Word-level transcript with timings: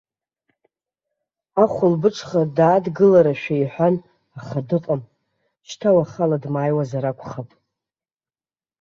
Ахәылбыҽха 1.63 2.41
даадгыларашәа 2.57 3.55
иҳәан, 3.61 3.95
аха 4.39 4.59
дыҟам, 4.67 5.01
шьҭа 5.67 5.89
уахала 5.95 6.37
дмааиуазар 6.43 7.05
акәхап. 7.11 7.49